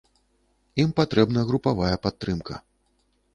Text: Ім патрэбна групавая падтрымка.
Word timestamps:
Ім 0.83 0.89
патрэбна 0.99 1.43
групавая 1.51 1.93
падтрымка. 2.07 2.59